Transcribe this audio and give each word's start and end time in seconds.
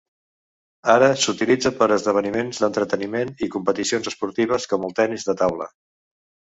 Ara 0.93 1.09
s'utilitza 1.23 1.73
per 1.83 1.89
a 1.89 1.99
esdeveniments 2.01 2.63
d'entreteniment 2.65 3.37
i 3.49 3.53
competicions 3.59 4.13
esportives, 4.15 4.69
com 4.75 4.91
el 4.93 5.01
tennis 5.03 5.33
de 5.33 5.41
taula. 5.47 5.75